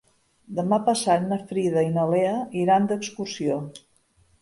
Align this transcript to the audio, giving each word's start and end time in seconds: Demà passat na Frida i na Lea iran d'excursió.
Demà 0.59 0.79
passat 0.87 1.27
na 1.27 1.39
Frida 1.53 1.85
i 1.89 1.93
na 1.99 2.09
Lea 2.17 2.35
iran 2.65 2.91
d'excursió. 2.93 3.65